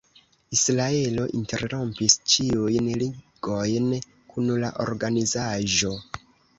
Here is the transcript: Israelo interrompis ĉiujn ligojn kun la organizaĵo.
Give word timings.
Israelo 0.55 1.25
interrompis 1.39 2.17
ĉiujn 2.33 2.89
ligojn 3.05 3.95
kun 4.33 4.53
la 4.67 4.77
organizaĵo. 4.89 5.99